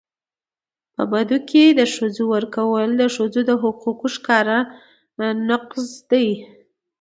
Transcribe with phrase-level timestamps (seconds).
[0.93, 4.57] په بدو کي د ښځو ورکول د ښځو د حقونو ښکاره
[5.49, 6.27] نقض دی.